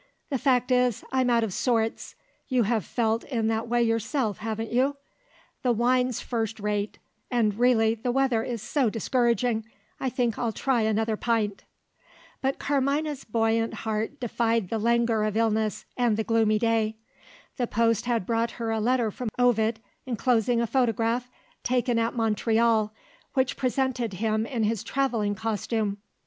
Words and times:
The 0.31 0.39
fact 0.39 0.71
is, 0.71 1.03
I'm 1.11 1.29
out 1.29 1.43
of 1.43 1.53
sorts 1.53 2.15
you 2.47 2.63
have 2.63 2.83
felt 2.83 3.23
in 3.25 3.49
that 3.49 3.67
way 3.67 3.83
yourself, 3.83 4.39
haven't 4.39 4.71
you? 4.71 4.97
The 5.61 5.71
wine's 5.73 6.19
first 6.21 6.59
rate; 6.59 6.97
and, 7.29 7.53
really 7.53 7.93
the 7.93 8.11
weather 8.11 8.41
is 8.41 8.63
so 8.63 8.89
discouraging, 8.89 9.63
I 9.99 10.09
think 10.09 10.39
I'll 10.39 10.53
try 10.53 10.81
another 10.81 11.15
pint." 11.17 11.65
But 12.41 12.57
Carmina's 12.57 13.23
buoyant 13.25 13.75
heart 13.85 14.19
defied 14.19 14.69
the 14.69 14.79
languor 14.79 15.23
of 15.23 15.37
illness 15.37 15.85
and 15.95 16.17
the 16.17 16.23
gloomy 16.23 16.57
day. 16.57 16.97
The 17.57 17.67
post 17.67 18.05
had 18.05 18.25
brought 18.25 18.53
her 18.57 18.71
a 18.71 18.79
letter 18.79 19.11
from 19.11 19.29
Ovid 19.37 19.81
enclosing 20.07 20.59
a 20.59 20.65
photograph, 20.65 21.29
taken 21.63 21.99
at 21.99 22.15
Montreal, 22.15 22.91
which 23.35 23.55
presented 23.55 24.13
him 24.13 24.47
in 24.47 24.63
his 24.63 24.83
travelling 24.83 25.35
costume. 25.35 25.99